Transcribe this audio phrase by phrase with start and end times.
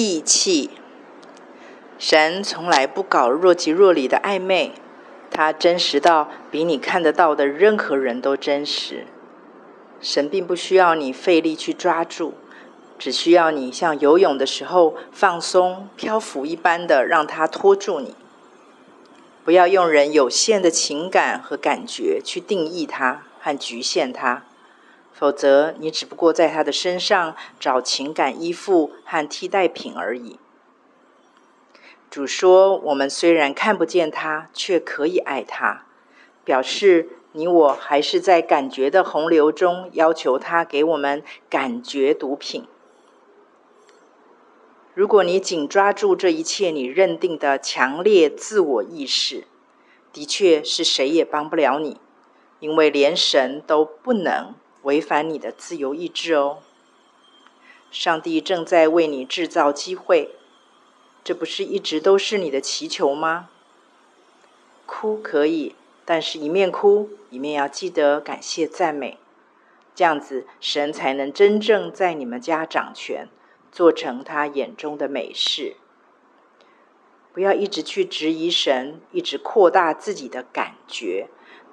[0.00, 0.70] 义气。
[1.98, 4.70] 神从来不搞若即若离的暧昧，
[5.28, 9.08] 他真实到比你看得到的任何人都真实。
[10.00, 12.34] 神并不需要你费力去抓住，
[12.96, 18.14] 只需要你像游泳的时候放松、漂浮一般的让他拖住你。
[19.44, 24.44] 不要用人有限的情感和感觉去定义他和局限他。
[25.18, 30.38] 否则，你只不过在他的身上找情感依附和替代品而已。
[32.08, 35.86] 主说：“我们虽然看不见他，却可以爱他。”
[36.44, 42.68] 表示你我还是在感觉的洪流中，要求他给我们感觉毒品。
[44.94, 49.48] 如果你紧抓住这一切你认定的强烈自我意识，
[50.12, 52.00] 的确是谁也帮不了你，
[52.60, 54.54] 因为连神都不能。
[54.82, 56.58] 违反你的自由意志哦！
[57.90, 60.30] 上帝正在为你制造机会，
[61.24, 63.48] 这不是一直都是你的祈求吗？
[64.86, 69.18] 哭可以，但是一面哭一面要记得感谢赞美，
[69.94, 73.28] 这样子神才能真正在你们家掌权，
[73.72, 75.76] 做成他眼中的美事。
[77.32, 81.28] 不要一直去质疑神，一直扩大自己的感觉。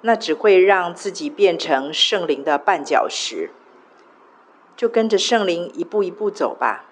[0.06, 3.50] 那只会让自己变成圣灵的绊脚石，
[4.76, 6.84] 就跟着圣灵一步一步走吧。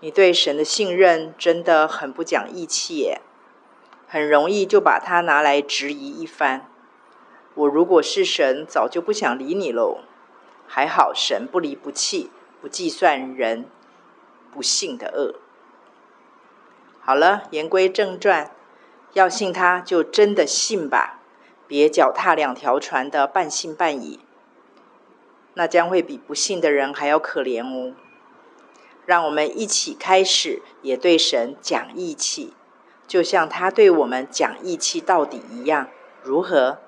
[0.00, 3.20] 你对神的信任真的很不讲义气耶，
[4.08, 6.70] 很容易就把它拿来质疑一番。
[7.54, 9.98] 我如果是神，早就不想理你喽。
[10.66, 12.30] 还好神不离不弃，
[12.62, 13.66] 不计算人
[14.50, 15.34] 不信的恶。
[17.00, 18.50] 好了，言归正传，
[19.12, 21.15] 要信他就真的信吧。
[21.66, 24.20] 别脚踏两条船的半信半疑，
[25.54, 27.94] 那将会比不信的人还要可怜哦。
[29.04, 32.54] 让我们一起开始，也对神讲义气，
[33.06, 35.88] 就像他对我们讲义气到底一样，
[36.22, 36.78] 如何？